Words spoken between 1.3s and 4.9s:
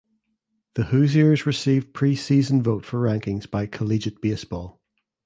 received preseason vote for rankings by Collegiate Baseball.